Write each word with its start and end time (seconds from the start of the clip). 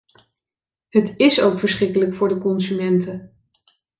Het 0.89 1.13
is 1.19 1.41
ook 1.41 1.59
verschrikkelijk 1.59 2.13
voor 2.13 2.29
de 2.29 2.37
consumenten. 2.37 3.35